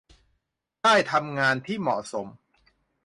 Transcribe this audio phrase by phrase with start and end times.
[0.83, 2.27] ได้ทำงานที่เหมาะสม